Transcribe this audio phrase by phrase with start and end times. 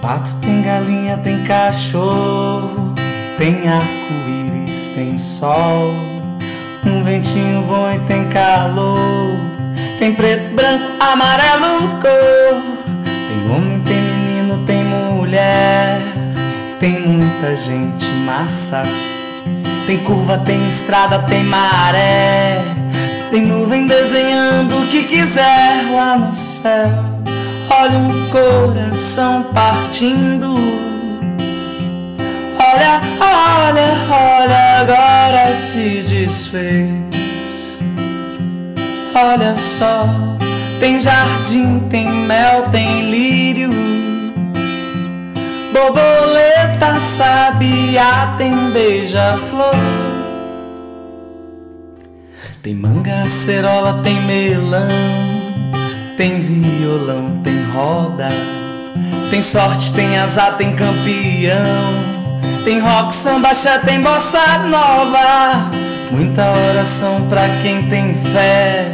[0.00, 2.94] pato, tem galinha, tem cachorro,
[3.36, 5.92] tem arco-íris, tem sol,
[6.86, 9.36] um ventinho bom e tem calor,
[9.98, 12.62] tem preto, branco, amarelo, cor,
[13.04, 16.00] tem homem, tem menino, tem mulher,
[16.78, 18.84] tem muita gente massa,
[19.86, 22.58] tem curva, tem estrada, tem maré,
[23.30, 27.20] tem nuvem desenhando o que quiser lá no céu.
[27.72, 30.56] Olha um coração partindo.
[32.58, 37.80] Olha, olha, olha, agora se desfez.
[39.14, 40.04] Olha só,
[40.80, 43.70] tem jardim, tem mel, tem lírio.
[45.72, 49.74] Borboleta, sabiá, tem beija-flor.
[52.62, 55.29] Tem manga, acerola, tem melão.
[56.20, 58.28] Tem violão, tem roda,
[59.30, 61.64] tem sorte, tem azar, tem campeão,
[62.62, 65.70] tem rock, samba, xé, tem bossa nova.
[66.10, 68.92] Muita oração pra quem tem fé,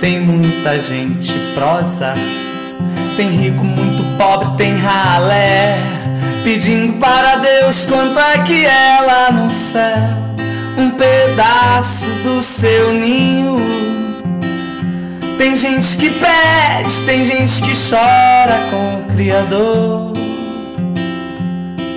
[0.00, 2.14] tem muita gente prosa.
[3.16, 5.78] Tem rico, muito pobre, tem ralé,
[6.42, 10.02] pedindo para Deus quanto é que ela no céu,
[10.76, 13.75] um pedaço do seu ninho.
[15.38, 20.12] Tem gente que pede, tem gente que chora com o Criador.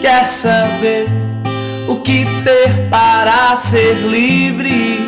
[0.00, 1.06] Quer saber
[1.86, 4.98] o que ter para ser livre?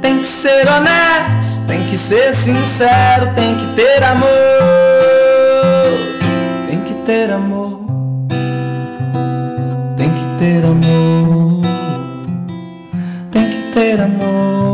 [0.00, 4.28] Tem que ser honesto, tem que ser sincero, tem que ter amor.
[6.68, 7.80] Tem que ter amor.
[9.96, 11.62] Tem que ter amor.
[13.30, 14.73] Tem que ter amor.